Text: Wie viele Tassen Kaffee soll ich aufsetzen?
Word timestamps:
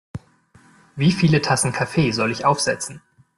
Wie 0.95 1.11
viele 1.11 1.43
Tassen 1.43 1.73
Kaffee 1.73 2.09
soll 2.11 2.31
ich 2.31 2.43
aufsetzen? 2.43 3.03